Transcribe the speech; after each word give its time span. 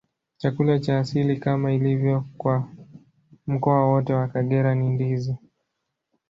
Chakula 0.37 0.79
cha 0.79 0.99
asili, 0.99 1.37
kama 1.37 1.73
ilivyo 1.73 2.23
kwa 2.37 2.67
mkoa 3.47 3.85
wote 3.87 4.13
wa 4.13 4.27
Kagera, 4.27 4.75
ni 4.75 4.89
ndizi. 4.89 5.35